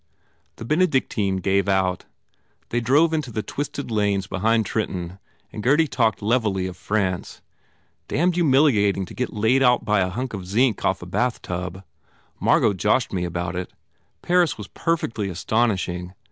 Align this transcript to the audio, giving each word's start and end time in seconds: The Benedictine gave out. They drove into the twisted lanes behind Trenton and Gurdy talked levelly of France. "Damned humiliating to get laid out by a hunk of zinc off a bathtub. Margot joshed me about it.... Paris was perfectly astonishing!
The 0.55 0.65
Benedictine 0.65 1.35
gave 1.37 1.67
out. 1.69 2.05
They 2.69 2.79
drove 2.81 3.13
into 3.13 3.29
the 3.31 3.43
twisted 3.43 3.91
lanes 3.91 4.25
behind 4.25 4.65
Trenton 4.65 5.19
and 5.53 5.61
Gurdy 5.61 5.87
talked 5.87 6.23
levelly 6.23 6.65
of 6.65 6.75
France. 6.75 7.41
"Damned 8.07 8.33
humiliating 8.33 9.05
to 9.05 9.13
get 9.13 9.31
laid 9.31 9.61
out 9.61 9.85
by 9.85 9.99
a 9.99 10.09
hunk 10.09 10.33
of 10.33 10.47
zinc 10.47 10.83
off 10.83 11.03
a 11.03 11.05
bathtub. 11.05 11.83
Margot 12.39 12.73
joshed 12.73 13.13
me 13.13 13.25
about 13.25 13.55
it.... 13.55 13.73
Paris 14.23 14.57
was 14.57 14.69
perfectly 14.69 15.29
astonishing! 15.29 16.15